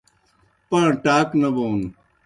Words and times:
پاں 0.69 0.87
ٹاک 1.03 1.27
نہ 1.41 1.49
بون 1.55 1.79